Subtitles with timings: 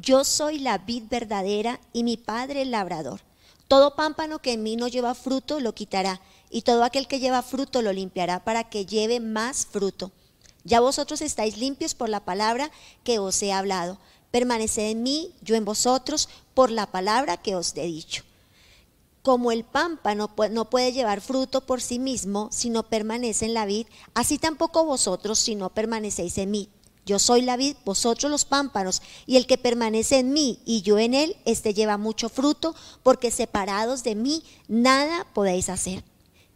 [0.00, 3.20] yo soy la vid verdadera y mi Padre el labrador.
[3.68, 7.42] Todo pámpano que en mí no lleva fruto lo quitará, y todo aquel que lleva
[7.42, 10.10] fruto lo limpiará para que lleve más fruto.
[10.64, 12.70] Ya vosotros estáis limpios por la palabra
[13.04, 13.98] que os he hablado.
[14.30, 18.24] Permaneced en mí, yo en vosotros, por la palabra que os he dicho.
[19.22, 23.66] Como el pámpano no puede llevar fruto por sí mismo si no permanece en la
[23.66, 26.70] vid, así tampoco vosotros si no permanecéis en mí.
[27.10, 30.96] Yo soy la vid, vosotros los pámpanos, y el que permanece en mí y yo
[30.96, 36.04] en él, este lleva mucho fruto, porque separados de mí nada podéis hacer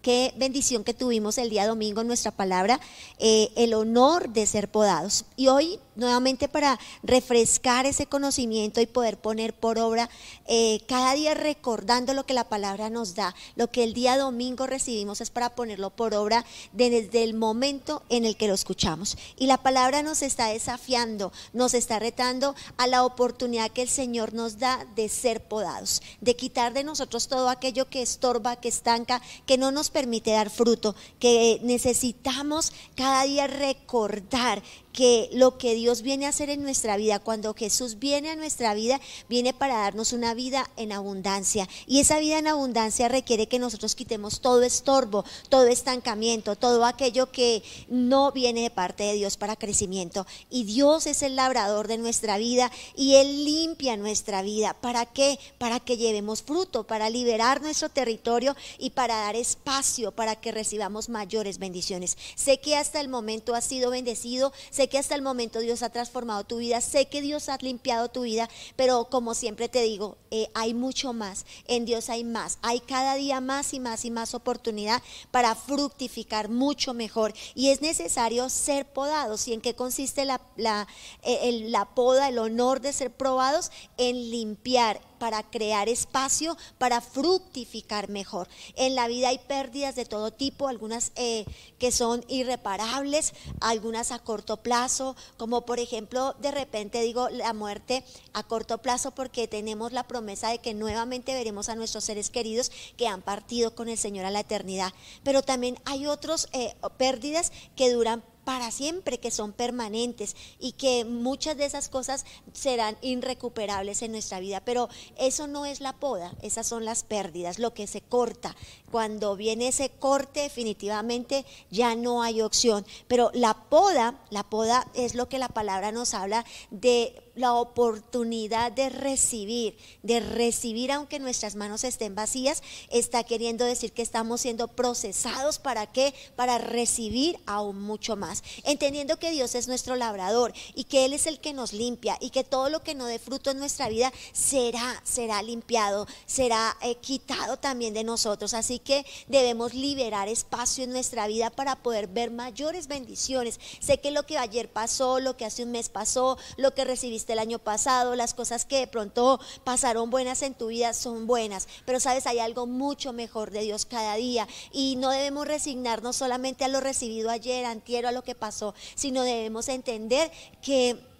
[0.01, 2.78] qué bendición que tuvimos el día domingo en nuestra palabra,
[3.19, 5.25] eh, el honor de ser podados.
[5.34, 10.09] Y hoy, nuevamente, para refrescar ese conocimiento y poder poner por obra,
[10.47, 14.67] eh, cada día recordando lo que la palabra nos da, lo que el día domingo
[14.67, 19.17] recibimos es para ponerlo por obra desde el momento en el que lo escuchamos.
[19.37, 24.34] Y la palabra nos está desafiando, nos está retando a la oportunidad que el Señor
[24.34, 29.23] nos da de ser podados, de quitar de nosotros todo aquello que estorba, que estanca,
[29.47, 34.62] que no nos permite dar fruto, que necesitamos cada día recordar
[34.95, 38.73] que lo que Dios viene a hacer en nuestra vida, cuando Jesús viene a nuestra
[38.73, 41.69] vida, viene para darnos una vida en abundancia.
[41.86, 47.31] Y esa vida en abundancia requiere que nosotros quitemos todo estorbo, todo estancamiento, todo aquello
[47.31, 50.27] que no viene de parte de Dios para crecimiento.
[50.48, 54.75] Y Dios es el labrador de nuestra vida y Él limpia nuestra vida.
[54.81, 55.39] ¿Para qué?
[55.58, 61.08] Para que llevemos fruto, para liberar nuestro territorio y para dar espacio para que recibamos
[61.08, 62.17] mayores bendiciones.
[62.36, 65.90] Sé que hasta el momento has sido bendecido, Sé que hasta el momento Dios ha
[65.90, 70.16] transformado tu vida, sé que Dios ha limpiado tu vida, pero como siempre te digo,
[70.30, 71.46] eh, hay mucho más.
[71.66, 72.58] En Dios hay más.
[72.62, 77.34] Hay cada día más y más y más oportunidad para fructificar mucho mejor.
[77.55, 79.46] Y es necesario ser podados.
[79.48, 80.88] ¿Y en qué consiste la, la,
[81.22, 83.70] eh, la poda, el honor de ser probados?
[83.96, 88.47] En limpiar para crear espacio para fructificar mejor.
[88.77, 91.46] En la vida hay pérdidas de todo tipo, algunas eh,
[91.79, 98.05] que son irreparables, algunas a corto plazo, como por ejemplo, de repente digo la muerte
[98.35, 102.70] a corto plazo porque tenemos la promesa de que nuevamente veremos a nuestros seres queridos
[102.98, 104.92] que han partido con el Señor a la eternidad.
[105.23, 111.05] Pero también hay otras eh, pérdidas que duran para siempre, que son permanentes y que
[111.05, 114.60] muchas de esas cosas serán irrecuperables en nuestra vida.
[114.64, 118.55] Pero eso no es la poda, esas son las pérdidas, lo que se corta.
[118.90, 122.86] Cuando viene ese corte, definitivamente ya no hay opción.
[123.08, 128.72] Pero la poda, la poda es lo que la palabra nos habla de la oportunidad
[128.72, 134.69] de recibir, de recibir aunque nuestras manos estén vacías, está queriendo decir que estamos siendo
[134.69, 136.14] procesados para qué?
[136.37, 138.43] Para recibir aún mucho más.
[138.64, 142.31] Entendiendo que Dios es nuestro labrador y que Él es el que nos limpia y
[142.31, 146.96] que todo lo que no dé fruto en nuestra vida será, será limpiado, será eh,
[146.96, 148.55] quitado también de nosotros.
[148.55, 153.58] Así que debemos liberar espacio en nuestra vida para poder ver mayores bendiciones.
[153.81, 157.24] Sé que lo que ayer pasó, lo que hace un mes pasó, lo que recibiste
[157.32, 161.67] el año pasado, las cosas que de pronto pasaron buenas en tu vida son buenas,
[161.87, 164.46] pero sabes, hay algo mucho mejor de Dios cada día.
[164.73, 169.23] Y no debemos resignarnos solamente a lo recibido ayer, antiero, a lo que pasó, sino
[169.23, 170.31] debemos entender
[170.62, 171.13] que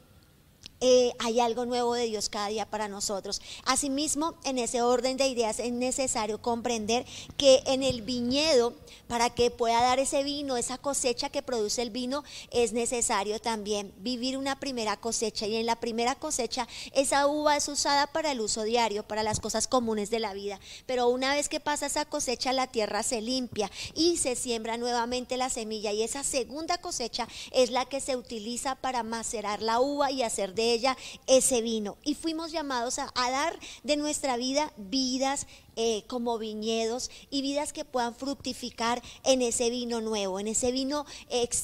[0.87, 3.41] eh, hay algo nuevo de Dios cada día para nosotros.
[3.65, 7.07] Asimismo, en ese orden de ideas es necesario comprender
[7.39, 8.75] que en el viñedo,
[9.09, 13.95] para que pueda dar ese vino, esa cosecha que produce el vino, es necesario también
[13.97, 15.47] vivir una primera cosecha.
[15.47, 19.41] Y en la primera cosecha, esa uva es usada para el uso diario, para las
[19.41, 20.61] cosas comunes de la vida.
[20.85, 25.39] Pero una vez que pasa esa cosecha, la tierra se limpia y se siembra nuevamente
[25.39, 25.93] la semilla.
[25.93, 30.55] Y esa segunda cosecha es la que se utiliza para macerar la uva y hacer
[30.55, 30.97] de ella
[31.27, 31.97] ese vino.
[32.05, 35.47] Y fuimos llamados a, dar de nuestra vida vidas
[35.77, 41.05] eh, como viñedos y vidas que puedan fructificar en ese vino nuevo, en ese vino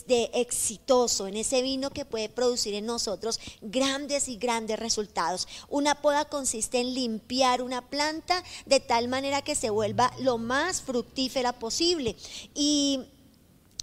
[0.06, 5.47] de exitoso, en ese vino que puede producir en nosotros grandes y grandes resultados.
[5.69, 10.83] Una poda consiste en limpiar una planta de tal manera que se vuelva lo más
[10.83, 12.16] fructífera posible.
[12.54, 13.01] Y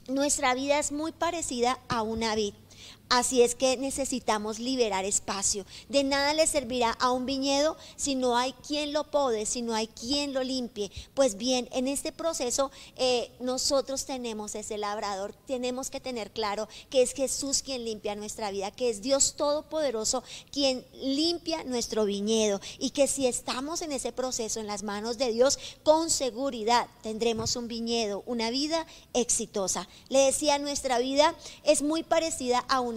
[0.07, 2.53] nuestra vida es muy parecida a una vid.
[3.09, 5.65] Así es que necesitamos liberar espacio.
[5.87, 9.73] De nada le servirá a un viñedo si no hay quien lo pode, si no
[9.73, 10.91] hay quien lo limpie.
[11.13, 15.33] Pues bien, en este proceso eh, nosotros tenemos ese labrador.
[15.45, 20.21] Tenemos que tener claro que es Jesús quien limpia nuestra vida, que es Dios Todopoderoso
[20.51, 22.59] quien limpia nuestro viñedo.
[22.77, 27.55] Y que si estamos en ese proceso en las manos de Dios, con seguridad tendremos
[27.55, 29.87] un viñedo, una vida exitosa.
[30.09, 31.33] Le decía, nuestra vida
[31.63, 32.96] es muy parecida a un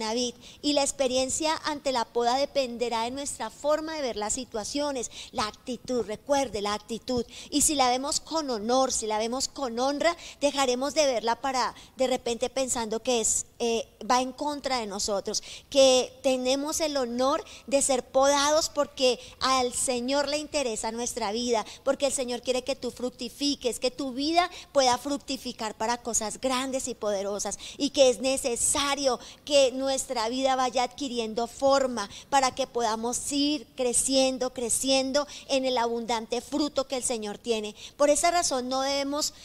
[0.61, 5.47] Y la experiencia ante la poda dependerá de nuestra forma de ver las situaciones, la
[5.47, 7.25] actitud, recuerde la actitud.
[7.49, 11.75] Y si la vemos con honor, si la vemos con honra, dejaremos de verla para
[11.97, 17.45] de repente pensando que es, eh, va en contra de nosotros, que tenemos el honor
[17.67, 22.75] de ser podados porque al Señor le interesa nuestra vida, porque el Señor quiere que
[22.75, 28.19] tú fructifiques, que tu vida pueda fructificar para cosas grandes y poderosas y que es
[28.19, 35.77] necesario que nuestra vida vaya adquiriendo forma para que podamos ir creciendo, creciendo en el
[35.77, 37.75] abundante fruto que el Señor tiene.
[37.95, 39.35] Por esa razón no debemos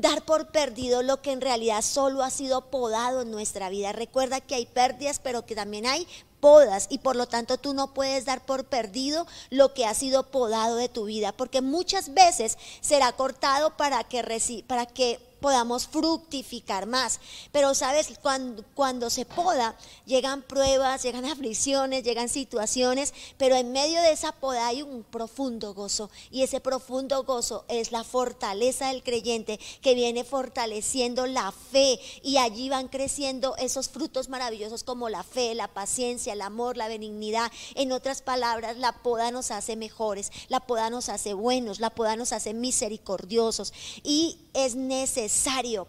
[0.00, 3.92] dar por perdido lo que en realidad solo ha sido podado en nuestra vida.
[3.92, 6.06] Recuerda que hay pérdidas, pero que también hay
[6.40, 10.30] podas y por lo tanto tú no puedes dar por perdido lo que ha sido
[10.30, 16.86] podado de tu vida, porque muchas veces será cortado para que, para que podamos fructificar
[16.86, 17.20] más.
[17.52, 19.76] Pero sabes, cuando, cuando se poda,
[20.06, 25.74] llegan pruebas, llegan aflicciones, llegan situaciones, pero en medio de esa poda hay un profundo
[25.74, 26.10] gozo.
[26.30, 32.00] Y ese profundo gozo es la fortaleza del creyente que viene fortaleciendo la fe.
[32.22, 36.88] Y allí van creciendo esos frutos maravillosos como la fe, la paciencia, el amor, la
[36.88, 37.50] benignidad.
[37.74, 42.16] En otras palabras, la poda nos hace mejores, la poda nos hace buenos, la poda
[42.16, 43.72] nos hace misericordiosos.
[44.02, 45.27] Y es necesario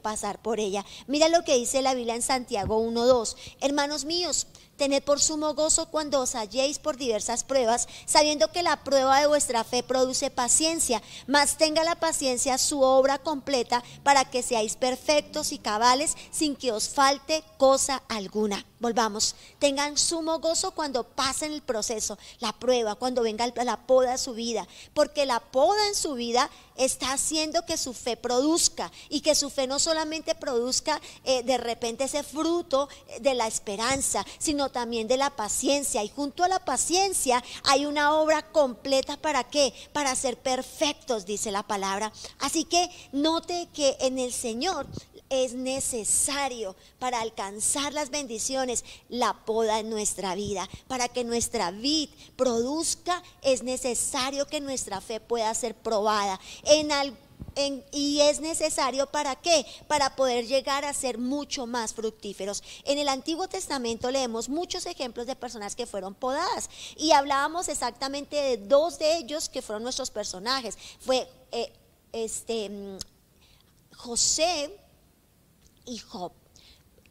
[0.01, 0.85] pasar por ella.
[1.07, 3.35] Mira lo que dice la Biblia en Santiago 1.2.
[3.61, 4.47] Hermanos míos,
[4.79, 9.27] Tened por sumo gozo cuando os halléis por diversas pruebas, sabiendo que la prueba de
[9.27, 15.51] vuestra fe produce paciencia, mas tenga la paciencia su obra completa para que seáis perfectos
[15.51, 18.65] y cabales sin que os falte cosa alguna.
[18.79, 24.17] Volvamos, tengan sumo gozo cuando pasen el proceso, la prueba, cuando venga la poda a
[24.17, 29.21] su vida, porque la poda en su vida está haciendo que su fe produzca y
[29.21, 32.89] que su fe no solamente produzca eh, de repente ese fruto
[33.19, 36.03] de la esperanza, sino también de la paciencia.
[36.03, 39.73] Y junto a la paciencia hay una obra completa para qué?
[39.93, 42.11] Para ser perfectos, dice la palabra.
[42.39, 44.87] Así que note que en el Señor
[45.29, 50.67] es necesario para alcanzar las bendiciones la poda en nuestra vida.
[50.87, 56.39] Para que nuestra vid produzca es necesario que nuestra fe pueda ser probada.
[56.63, 57.29] En algún
[57.91, 59.65] y es necesario para qué?
[59.87, 62.63] Para poder llegar a ser mucho más fructíferos.
[62.85, 68.35] En el Antiguo Testamento leemos muchos ejemplos de personas que fueron podadas y hablábamos exactamente
[68.35, 70.77] de dos de ellos que fueron nuestros personajes.
[70.99, 71.73] Fue eh,
[72.13, 72.97] este mm,
[73.95, 74.79] José
[75.89, 76.31] y Job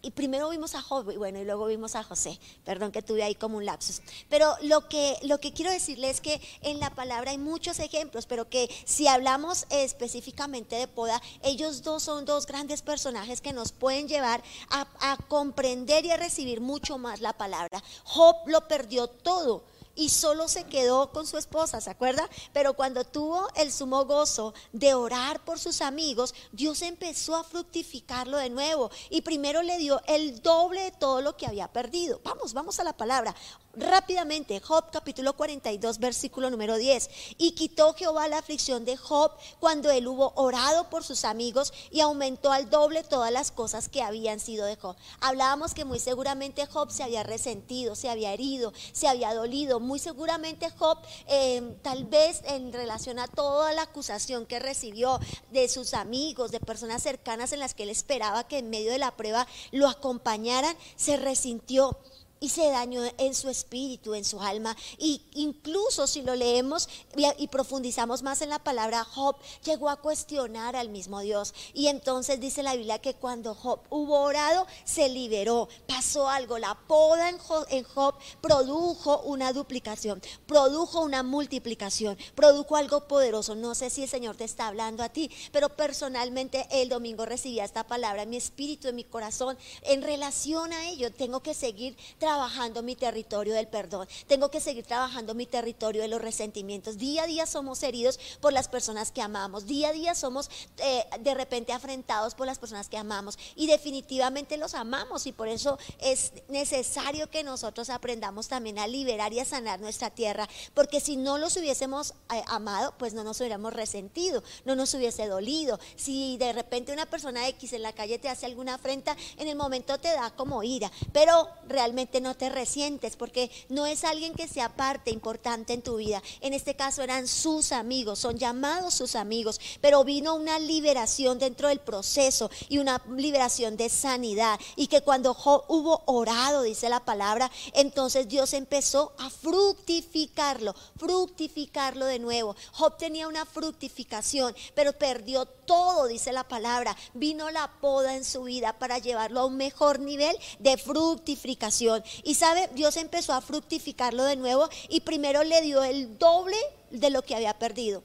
[0.01, 2.39] y primero vimos a Job y bueno, y luego vimos a José.
[2.65, 4.01] Perdón que tuve ahí como un lapsus.
[4.29, 8.27] Pero lo que, lo que quiero decirles es que en la palabra hay muchos ejemplos,
[8.27, 13.73] pero que si hablamos específicamente de Poda, ellos dos son dos grandes personajes que nos
[13.73, 17.83] pueden llevar a, a comprender y a recibir mucho más la palabra.
[18.05, 19.65] Job lo perdió todo
[19.99, 22.31] y solo se quedó con su esposa, ¿se acuerda?
[22.53, 28.37] Pero cuando tuvo el sumo gozo de orar por sus amigos, Dios empezó a fructificarlo
[28.37, 32.21] de nuevo y primero le dio el doble de todo lo que había perdido.
[32.23, 33.35] Vamos, vamos a la palabra.
[33.79, 37.11] Rápidamente, Job capítulo 42, versículo número 10.
[37.39, 39.31] Y quitó Jehová la aflicción de Job
[39.61, 44.03] cuando él hubo orado por sus amigos y aumentó al doble todas las cosas que
[44.03, 44.97] habían sido de Job.
[45.21, 49.79] Hablábamos que muy seguramente Job se había resentido, se había herido, se había dolido.
[49.79, 50.99] Muy seguramente Job,
[51.29, 55.21] em, tal vez en relación a toda la acusación que recibió
[55.53, 58.99] de sus amigos, de personas cercanas en las que él esperaba que en medio de
[58.99, 61.97] la prueba lo acompañaran, se resintió
[62.41, 64.77] y se dañó en su espíritu, en su alma.
[64.99, 70.77] Y incluso si lo leemos y, profundizamos más en la palabra, Job llegó a cuestionar
[70.77, 71.55] al mismo Dios.
[71.75, 76.59] Y entonces dice la Biblia que cuando Job hubo orado, se liberó, pasó algo.
[76.59, 83.55] La poda en Job, produjo una duplicación, produjo una multiplicación, produjo algo poderoso.
[83.55, 87.61] No sé si el Señor te está hablando a ti, pero personalmente el domingo recibí
[87.61, 91.13] esta palabra en mi espíritu, en mi corazón, en relación a ello.
[91.13, 94.07] Tengo que seguir trabajando trabajando mi territorio del perdón.
[94.27, 96.99] Tengo que seguir trabajando mi territorio de los resentimientos.
[96.99, 99.67] Día a día somos heridos por las personas que amamos.
[99.67, 103.39] Día a día somos eh, de repente afrentados por las personas que amamos.
[103.57, 105.27] Y definitivamente los amamos.
[105.27, 110.11] Y por eso es necesario que nosotros aprendamos también a liberar y a sanar nuestra
[110.11, 110.47] tierra.
[110.75, 115.27] Porque si no los hubiésemos eh, amado, pues no nos hubiéramos resentido, no nos hubiese
[115.29, 115.81] dolido.
[115.97, 119.57] Si de repente una persona X en la calle te hace alguna afrenta, en el
[119.57, 120.93] momento te da como ira.
[121.15, 125.97] Pero realmente No te resientes porque no es alguien que sea parte importante en tu
[125.97, 126.23] vida.
[126.41, 131.69] En este caso eran sus amigos, son llamados sus amigos, pero vino una liberación dentro
[131.69, 134.59] del proceso y una liberación de sanidad.
[134.77, 142.07] Y que cuando Job hubo orado, dice la palabra, entonces Dios empezó a fructificarlo, fructificarlo
[142.07, 142.57] de nuevo.
[142.73, 146.97] Job tenía una fructificación, pero perdió todo, dice la palabra.
[147.15, 152.03] Vino la poda en su vida para llevarlo a un mejor nivel de fructificación.
[152.25, 156.57] Y sabe, Dios empezó a fructificarlo de nuevo y primero le dio el doble
[156.91, 158.03] de lo que había perdido.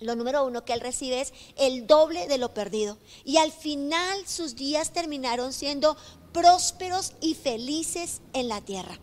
[0.00, 2.96] Lo número uno que él recibe es el doble de lo perdido.
[3.24, 5.96] Y al final sus días terminaron siendo
[6.32, 8.98] prósperos y felices en la tierra.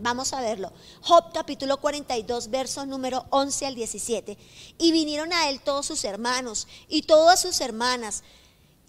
[0.00, 0.72] Vamos a verlo.
[1.02, 4.38] Job capítulo 42, versos número 11 al 17.
[4.78, 8.22] Y vinieron a él todos sus hermanos y todas sus hermanas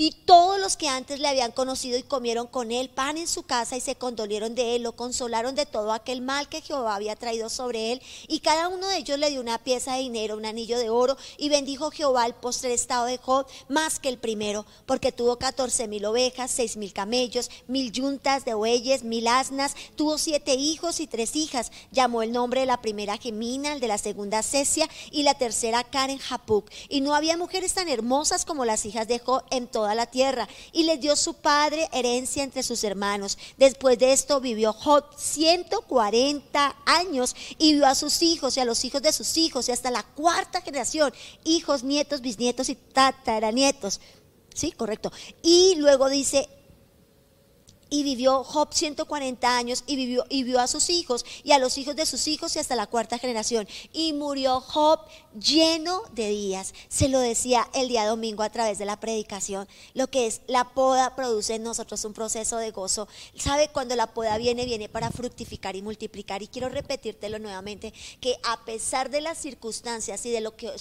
[0.02, 3.44] y todos los que antes le habían conocido y comieron con él pan en su
[3.44, 7.18] casa y se condolieron de él, lo consolaron de todo aquel mal que Jehová había
[7.18, 8.02] traído sobre él.
[8.30, 11.18] Y cada uno de ellos le dio una pieza de dinero, un anillo de oro,
[11.38, 15.90] y bendijo Jehová el postre estado de Job más que el primero, porque tuvo catorce
[15.90, 21.08] mil ovejas, seis mil camellos, mil yuntas de bueyes, mil asnas, tuvo siete hijos y
[21.08, 21.74] tres hijas.
[21.92, 25.84] Llamó el nombre de la primera Gemina, el de la segunda Cesia y la tercera
[25.84, 26.72] Karen Japuc.
[26.88, 30.48] Y no había mujeres tan hermosas como las hijas de Job en toda la tierra
[30.72, 33.38] y les dio su padre herencia entre sus hermanos.
[33.58, 38.84] Después de esto vivió Job 140 años y vio a sus hijos y a los
[38.86, 44.00] hijos de sus hijos y hasta la cuarta generación, hijos, nietos, bisnietos y tataranietos.
[44.54, 45.12] Sí, correcto.
[45.42, 46.50] Y luego dice,
[47.90, 51.78] y vivió Job 140 años y vivió y vio a sus hijos y a los
[51.78, 53.68] hijos de sus hijos y hasta la cuarta generación.
[53.94, 55.00] Y murió Job
[55.40, 56.74] lleno de días.
[56.88, 59.68] Se lo decía el día domingo a través de la predicación.
[59.94, 63.08] Lo que es la poda produce en nosotros un proceso de gozo.
[63.36, 63.70] ¿Sabe?
[63.70, 66.42] Cuando la poda viene, viene para fructificar y multiplicar.
[66.42, 70.72] Y quiero repetírtelo nuevamente, que a pesar de las circunstancias y de lo que,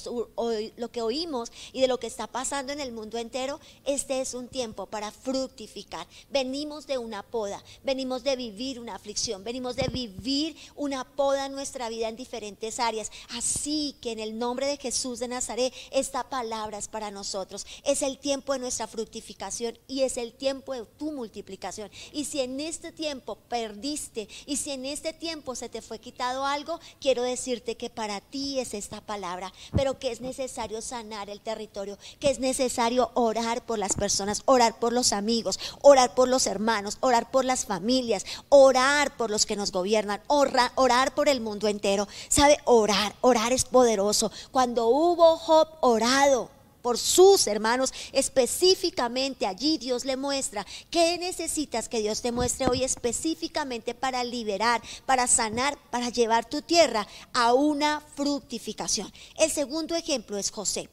[0.77, 4.35] lo que oímos y de lo que está pasando en el mundo entero, este es
[4.35, 6.07] un tiempo para fructificar.
[6.31, 11.88] Venimos una poda, venimos de vivir una aflicción, venimos de vivir una poda en nuestra
[11.88, 13.11] vida en diferentes áreas.
[13.31, 17.67] Así que en el nombre de Jesús de Nazaret, esta palabra es para nosotros.
[17.85, 21.90] Es el tiempo de nuestra fructificación y es el tiempo de tu multiplicación.
[22.12, 26.45] Y si en este tiempo perdiste y si en este tiempo se te fue quitado
[26.45, 31.40] algo, quiero decirte que para ti es esta palabra, pero que es necesario sanar el
[31.40, 36.47] territorio, que es necesario orar por las personas, orar por los amigos, orar por los
[36.47, 41.40] hermanos orar por las familias, orar por los que nos gobiernan, orar, orar por el
[41.40, 42.09] mundo entero.
[42.28, 42.57] ¿Sabe?
[42.64, 44.33] Orar, orar es poderoso.
[44.50, 46.50] Cuando hubo Job orado,
[46.83, 52.83] por sus hermanos, específicamente allí Dios le muestra qué necesitas que Dios te muestre hoy
[52.83, 59.12] específicamente para liberar, para sanar, para llevar tu tierra a una fructificación.
[59.37, 60.88] El segundo ejemplo es José.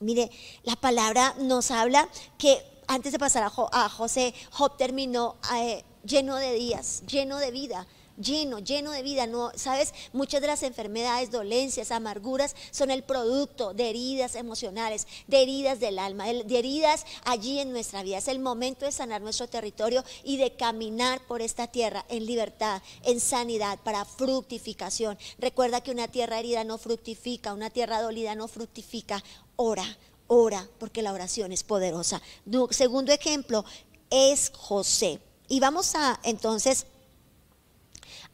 [0.00, 0.30] Mire,
[0.64, 6.54] la palabra nos habla que antes de pasar a, José, Job terminó eh, lleno de
[6.54, 7.86] días, lleno de vida
[8.20, 9.26] lleno, lleno de vida.
[9.26, 15.40] No, sabes, muchas de las enfermedades, dolencias, amarguras son el producto de heridas emocionales, de
[15.40, 18.18] heridas del alma, de heridas allí en nuestra vida.
[18.18, 22.82] Es el momento de sanar nuestro territorio y de caminar por esta tierra en libertad,
[23.04, 25.16] en sanidad, para fructificación.
[25.38, 29.22] Recuerda que una tierra herida no fructifica, una tierra dolida no fructifica.
[29.56, 29.84] Ora,
[30.32, 32.22] ora, porque la oración es poderosa.
[32.70, 33.64] Segundo ejemplo
[34.10, 35.20] es José.
[35.48, 36.86] Y vamos a entonces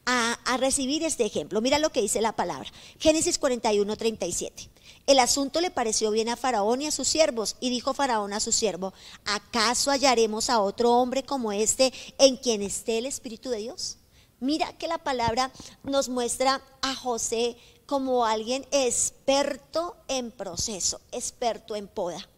[0.05, 1.59] a, recibir este ejemplo.
[1.59, 2.71] Mira lo que dice la palabra.
[2.99, 4.69] Génesis 41, 37.
[5.07, 8.39] El asunto le pareció bien a Faraón y a sus siervos, y dijo Faraón a
[8.39, 8.93] su siervo,
[9.25, 13.97] ¿acaso hallaremos a otro hombre como este en quien esté el Espíritu de Dios?
[14.39, 15.51] Mira que la palabra
[15.83, 22.29] nos muestra a José como alguien experto en proceso, experto en poda.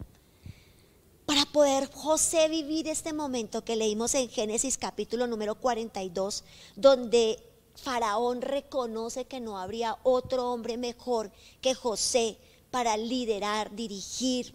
[1.26, 6.44] Para poder José vivir este momento que leímos en Génesis capítulo número 42,
[6.76, 7.42] donde
[7.74, 12.38] Faraón reconoce que no habría otro hombre mejor que José
[12.70, 14.54] para liderar, dirigir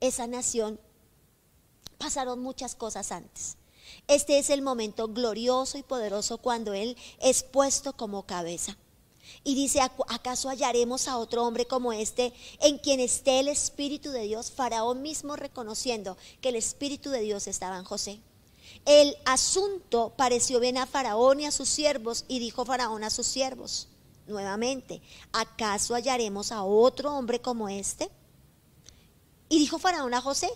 [0.00, 0.78] esa nación,
[1.96, 3.56] pasaron muchas cosas antes.
[4.06, 8.76] Este es el momento glorioso y poderoso cuando Él es puesto como cabeza.
[9.44, 14.22] Y dice, ¿acaso hallaremos a otro hombre como este en quien esté el Espíritu de
[14.22, 14.50] Dios?
[14.50, 18.20] Faraón mismo reconociendo que el Espíritu de Dios estaba en José.
[18.84, 23.26] El asunto pareció bien a Faraón y a sus siervos y dijo Faraón a sus
[23.26, 23.88] siervos
[24.26, 25.00] nuevamente,
[25.32, 28.10] ¿acaso hallaremos a otro hombre como este?
[29.48, 30.50] Y dijo Faraón a José,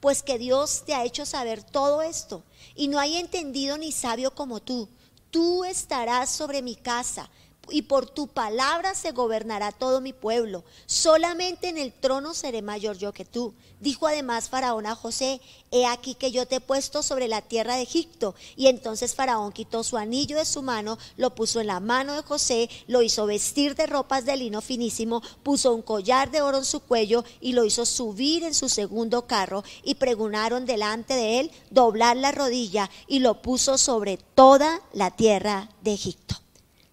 [0.00, 2.42] pues que Dios te ha hecho saber todo esto,
[2.74, 4.88] y no hay entendido ni sabio como tú.
[5.30, 7.28] Tú estarás sobre mi casa
[7.70, 10.64] y por tu palabra se gobernará todo mi pueblo.
[10.86, 13.54] Solamente en el trono seré mayor yo que tú.
[13.80, 17.76] Dijo además Faraón a José, he aquí que yo te he puesto sobre la tierra
[17.76, 18.34] de Egipto.
[18.56, 22.22] Y entonces Faraón quitó su anillo de su mano, lo puso en la mano de
[22.22, 26.64] José, lo hizo vestir de ropas de lino finísimo, puso un collar de oro en
[26.64, 29.62] su cuello y lo hizo subir en su segundo carro.
[29.82, 35.68] Y pregunaron delante de él doblar la rodilla y lo puso sobre toda la tierra
[35.82, 36.45] de Egipto.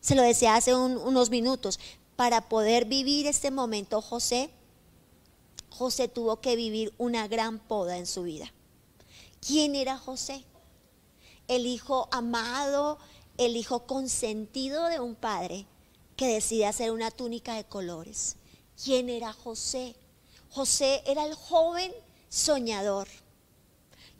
[0.03, 1.79] Se lo decía hace unos minutos.
[2.17, 4.49] Para poder vivir este momento, José,
[5.69, 8.51] José tuvo que vivir una gran poda en su vida.
[9.39, 10.43] ¿Quién era José?
[11.47, 12.99] El hijo amado,
[13.37, 15.65] el hijo consentido de un padre
[16.17, 18.35] que decide hacer una túnica de colores.
[18.83, 19.95] ¿Quién era José?
[20.51, 21.93] José era el joven
[22.27, 23.07] soñador.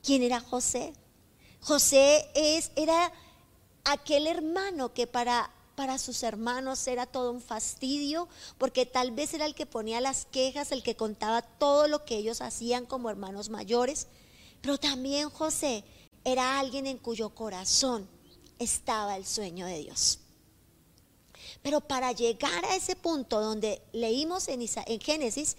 [0.01, 0.93] ¿Quién era José?
[1.59, 3.11] José es, era
[3.83, 8.27] aquel hermano que para para sus hermanos era todo un fastidio,
[8.57, 12.15] porque tal vez era el que ponía las quejas, el que contaba todo lo que
[12.17, 14.07] ellos hacían como hermanos mayores,
[14.61, 15.83] pero también José
[16.23, 18.07] era alguien en cuyo corazón
[18.59, 20.19] estaba el sueño de Dios.
[21.61, 25.57] Pero para llegar a ese punto donde leímos en, en Génesis,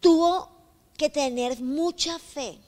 [0.00, 0.50] tuvo
[0.96, 2.58] que tener mucha fe,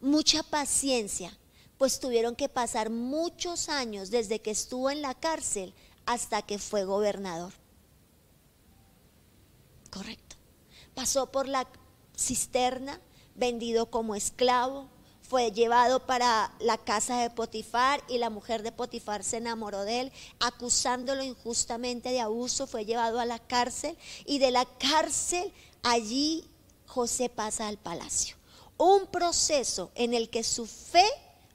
[0.00, 1.36] mucha paciencia,
[1.84, 5.74] pues tuvieron que pasar muchos años desde que estuvo en la cárcel
[6.06, 7.52] hasta que fue gobernador.
[9.90, 10.36] Correcto.
[10.94, 11.68] Pasó por la
[12.16, 13.02] cisterna,
[13.34, 14.88] vendido como esclavo,
[15.20, 20.00] fue llevado para la casa de Potifar y la mujer de Potifar se enamoró de
[20.00, 26.48] él, acusándolo injustamente de abuso, fue llevado a la cárcel y de la cárcel allí
[26.86, 28.36] José pasa al palacio.
[28.78, 31.04] Un proceso en el que su fe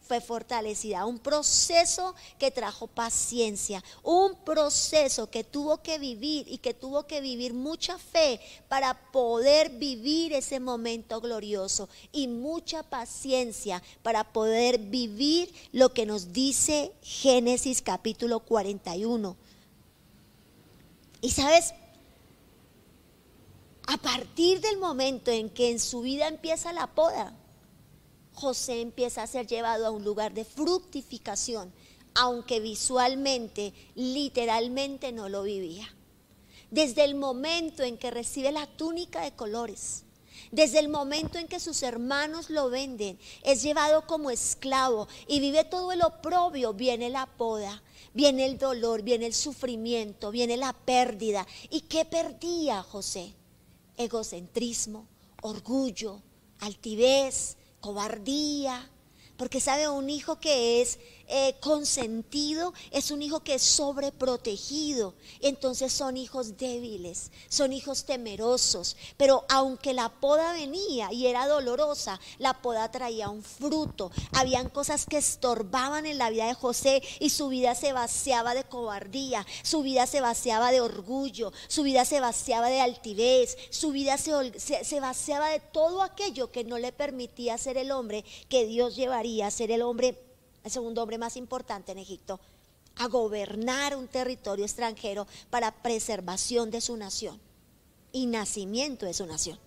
[0.10, 6.74] fue fortalecida, un proceso que trajo paciencia, un proceso que tuvo que vivir y que
[6.74, 14.24] tuvo que vivir mucha fe para poder vivir ese momento glorioso y mucha paciencia para
[14.34, 19.38] poder vivir lo que nos dice Génesis capítulo 41.
[21.22, 21.75] Y sabes,
[23.86, 27.38] a partir del momento en que en su vida empieza la poda,
[28.39, 31.73] José empieza a ser llevado a un lugar de fructificación,
[32.15, 35.93] aunque visualmente, literalmente no lo vivía.
[36.71, 40.04] Desde el momento en que recibe la túnica de colores,
[40.52, 45.65] desde el momento en que sus hermanos lo venden, es llevado como esclavo y vive
[45.65, 51.45] todo el oprobio, viene la poda, viene el dolor, viene el sufrimiento, viene la pérdida.
[51.69, 53.34] ¿Y qué perdía José?
[53.97, 55.08] Egocentrismo,
[55.41, 56.21] orgullo,
[56.60, 58.89] altivez, cobardía,
[59.38, 61.00] porque sabe, un hijo que es
[61.32, 65.13] eh, consentido es un hijo que es sobreprotegido.
[65.42, 68.98] Entonces son hijos débiles, son hijos temerosos.
[69.15, 74.12] Pero aunque la poda venía y era dolorosa, la poda traía un fruto.
[74.34, 78.63] Habían cosas que estorbaban en la vida de José y su vida se vaciaba de
[78.63, 84.18] cobardía, su vida se vaciaba de orgullo, su vida se vaciaba de altivez, su vida
[84.18, 88.96] se, se vaciaba de todo aquello que no le permitía ser el hombre que Dios
[88.96, 90.29] llevaría a ser el hombre
[90.63, 92.39] el segundo hombre más importante en Egipto,
[92.98, 97.39] a gobernar un territorio extranjero para preservación de su nación
[98.12, 99.60] y nacimiento de su nación.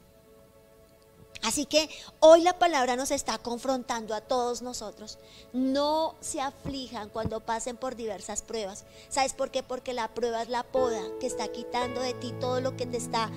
[1.43, 5.19] Así que hoy la palabra nos está confrontando a todos nosotros.
[5.53, 8.85] No se aflijan cuando pasen por diversas pruebas.
[9.09, 9.65] ¿Sabes por qué?
[9.65, 12.97] Porque la prueba es la poda que está quitando de ti todo lo que te
[12.97, 13.29] está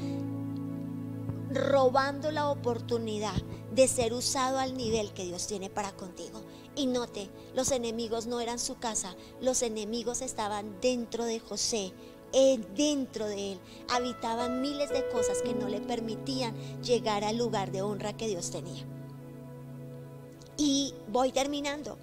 [1.50, 3.42] robando la oportunidad
[3.74, 6.44] de ser usado al nivel que Dios tiene para contigo.
[6.76, 11.94] Y note, los enemigos no eran su casa, los enemigos estaban dentro de José,
[12.76, 13.60] dentro de él.
[13.90, 18.52] Habitaban miles de cosas que no le permitían llegar al lugar de honra que Dios
[18.52, 18.86] tenía.
[20.58, 21.98] Y voy terminando.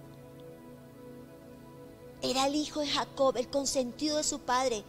[2.22, 4.84] Era el hijo de Jacob, el consentido de su padre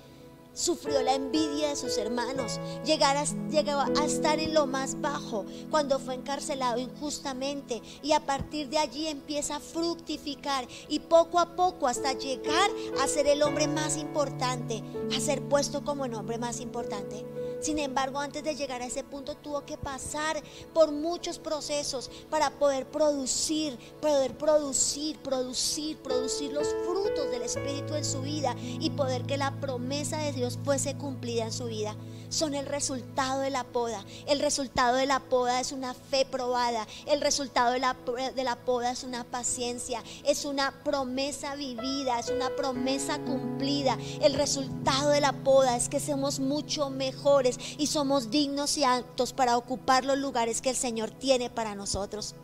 [0.54, 6.00] sufrió la envidia de sus hermanos, a, llegó a estar en lo más bajo cuando
[6.00, 11.88] fue encarcelado injustamente y a partir de allí empieza a fructificar y poco a poco
[11.88, 12.70] hasta llegar
[13.02, 14.84] a ser el hombre más importante,
[15.16, 17.26] a ser puesto como el hombre más importante.
[17.64, 22.50] Sin embargo, antes de llegar a ese punto tuvo que pasar por muchos procesos para
[22.50, 29.24] poder producir, poder producir, producir, producir los frutos del Espíritu en su vida y poder
[29.24, 31.96] que la promesa de Dios fuese cumplida en su vida
[32.34, 34.04] son el resultado de la poda.
[34.26, 36.88] El resultado de la poda es una fe probada.
[37.06, 37.96] El resultado de la,
[38.36, 40.04] de la poda es una paciencia.
[40.26, 42.20] Es una promesa vivida.
[42.20, 43.98] Es una promesa cumplida.
[44.22, 49.34] El resultado de la poda es que somos mucho mejores y somos dignos y aptos
[49.34, 52.36] para ocupar los lugares que el Señor tiene para nosotros.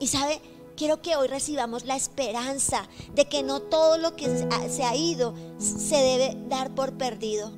[0.00, 0.40] Y sabe,
[0.80, 4.26] quiero que hoy recibamos la esperanza de que no todo lo que
[4.70, 7.52] se ha ido se debe dar por perdido,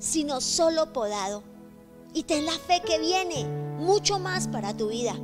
[0.00, 1.44] sino solo podado.
[2.14, 5.14] Y ten la fe que viene mucho más para tu vida,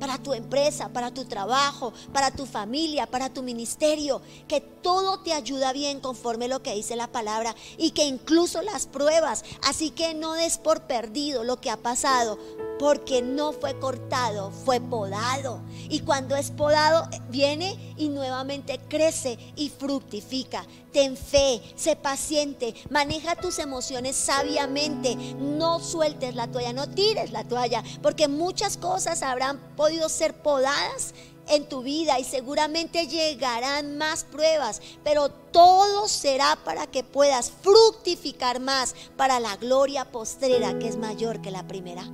[0.00, 5.32] para tu empresa, para tu trabajo, para tu familia, para tu ministerio, que todo te
[5.32, 10.14] ayuda bien conforme lo que dice la palabra y que incluso las pruebas, así que
[10.14, 12.36] no des por perdido lo que ha pasado,
[12.80, 15.60] porque no fue cortado, fue podado.
[15.90, 20.64] Y cuando es podado, viene y nuevamente crece y fructifica.
[20.90, 27.44] Ten fe, sé paciente, maneja tus emociones sabiamente, no sueltes la toalla, no tires la
[27.44, 31.12] toalla, porque muchas cosas habrán podido ser podadas
[31.48, 38.58] en tu vida y seguramente llegarán más pruebas, pero todo será para que puedas fructificar
[38.58, 42.10] más para la gloria postrera que es mayor que la primera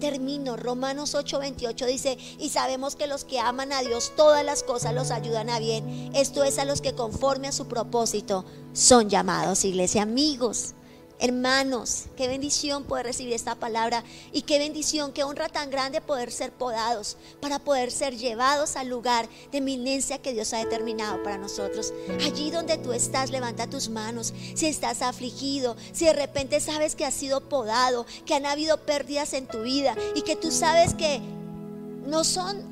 [0.00, 0.56] termino.
[0.56, 5.12] Romanos 8:28 dice, y sabemos que los que aman a Dios, todas las cosas los
[5.12, 6.10] ayudan a bien.
[6.14, 10.74] Esto es a los que conforme a su propósito son llamados, iglesia, amigos.
[11.22, 16.32] Hermanos, qué bendición poder recibir esta palabra y qué bendición, qué honra tan grande poder
[16.32, 21.36] ser podados para poder ser llevados al lugar de eminencia que Dios ha determinado para
[21.36, 21.92] nosotros.
[22.24, 24.32] Allí donde tú estás, levanta tus manos.
[24.54, 29.34] Si estás afligido, si de repente sabes que has sido podado, que han habido pérdidas
[29.34, 31.20] en tu vida y que tú sabes que
[32.06, 32.69] no son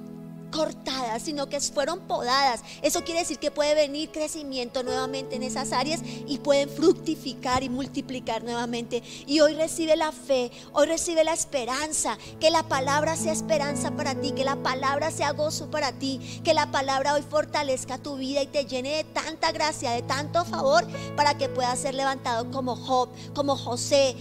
[0.51, 2.63] cortadas, sino que fueron podadas.
[2.83, 7.69] Eso quiere decir que puede venir crecimiento nuevamente en esas áreas y pueden fructificar y
[7.69, 9.03] multiplicar nuevamente.
[9.27, 14.15] Y hoy recibe la fe, hoy recibe la esperanza, que la palabra sea esperanza para
[14.15, 18.43] ti, que la palabra sea gozo para ti, que la palabra hoy fortalezca tu vida
[18.43, 22.77] y te llene de tanta gracia, de tanto favor, para que puedas ser levantado como
[22.77, 24.17] Job, como José,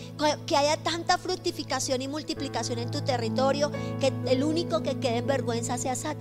[0.46, 5.28] que haya tanta fructificación y multiplicación en tu territorio, que el único que quede en
[5.28, 6.17] vergüenza sea Satanás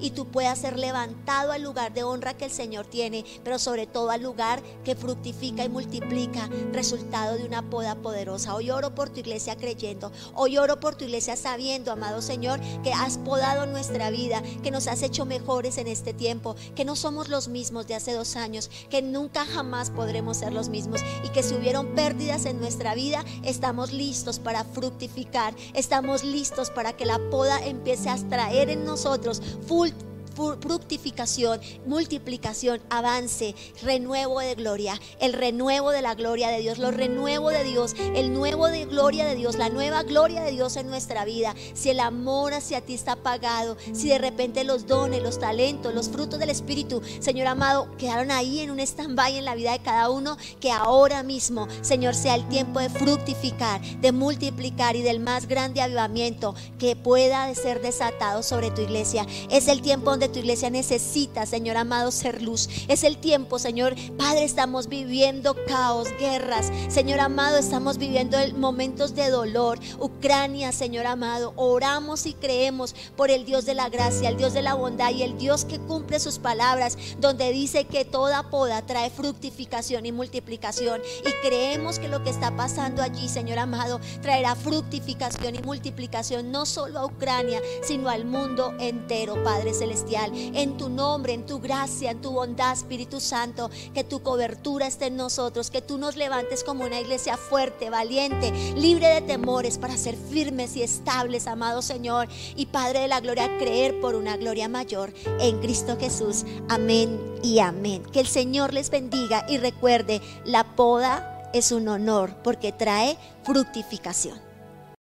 [0.00, 3.86] y tú puedas ser levantado al lugar de honra que el Señor tiene, pero sobre
[3.86, 8.54] todo al lugar que fructifica y multiplica resultado de una poda poderosa.
[8.54, 12.92] Hoy oro por tu iglesia creyendo, hoy oro por tu iglesia sabiendo, amado Señor, que
[12.92, 17.28] has podado nuestra vida, que nos has hecho mejores en este tiempo, que no somos
[17.28, 21.42] los mismos de hace dos años, que nunca jamás podremos ser los mismos y que
[21.42, 27.18] si hubieron pérdidas en nuestra vida, estamos listos para fructificar, estamos listos para que la
[27.30, 29.23] poda empiece a extraer en nosotros
[29.66, 29.90] full
[30.34, 37.50] fructificación, multiplicación, avance, renuevo de gloria, el renuevo de la gloria de Dios, lo renuevo
[37.50, 41.24] de Dios, el nuevo de gloria de Dios, la nueva gloria de Dios en nuestra
[41.24, 41.54] vida.
[41.74, 46.08] Si el amor hacia ti está apagado, si de repente los dones, los talentos, los
[46.08, 50.10] frutos del Espíritu, Señor amado, quedaron ahí en un stand-by en la vida de cada
[50.10, 55.46] uno, que ahora mismo, Señor, sea el tiempo de fructificar, de multiplicar y del más
[55.46, 59.26] grande avivamiento que pueda ser desatado sobre tu iglesia.
[59.50, 62.68] Es el tiempo donde tu iglesia necesita, Señor amado, ser luz.
[62.88, 63.94] Es el tiempo, Señor.
[64.16, 66.70] Padre, estamos viviendo caos, guerras.
[66.88, 69.78] Señor amado, estamos viviendo momentos de dolor.
[69.98, 74.62] Ucrania, Señor amado, oramos y creemos por el Dios de la gracia, el Dios de
[74.62, 79.10] la bondad y el Dios que cumple sus palabras, donde dice que toda poda trae
[79.10, 81.00] fructificación y multiplicación.
[81.26, 86.66] Y creemos que lo que está pasando allí, Señor amado, traerá fructificación y multiplicación no
[86.66, 89.74] solo a Ucrania, sino al mundo entero, Padre
[90.14, 95.06] En tu nombre, en tu gracia, en tu bondad, Espíritu Santo, que tu cobertura esté
[95.06, 99.96] en nosotros, que tú nos levantes como una iglesia fuerte, valiente, libre de temores para
[99.96, 102.28] ser firmes y estables, amado Señor.
[102.54, 106.44] Y Padre de la gloria, creer por una gloria mayor en Cristo Jesús.
[106.68, 108.02] Amén y amén.
[108.12, 114.53] Que el Señor les bendiga y recuerde, la poda es un honor porque trae fructificación.